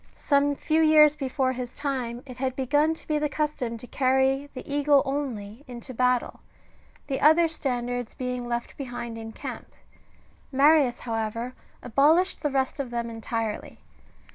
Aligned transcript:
^ 0.15 0.17
Some 0.17 0.55
few 0.55 0.81
years 0.81 1.15
before 1.15 1.51
his 1.53 1.75
time 1.75 2.23
it 2.25 2.37
had 2.37 2.55
begun 2.55 2.95
to 2.95 3.07
be 3.07 3.19
the 3.19 3.29
custom 3.29 3.77
to 3.77 3.85
carry 3.85 4.49
the 4.55 4.67
eagle 4.67 5.03
only 5.05 5.63
into 5.67 5.93
battle, 5.93 6.39
the 7.05 7.21
other 7.21 7.47
standards 7.47 8.15
being 8.15 8.47
left 8.47 8.77
behind 8.77 9.15
in 9.19 9.31
camp; 9.31 9.71
Marius, 10.51 11.01
however, 11.01 11.53
abolished 11.83 12.41
the 12.41 12.49
rest 12.49 12.79
of 12.79 12.89
them 12.89 13.11
entirely. 13.11 13.77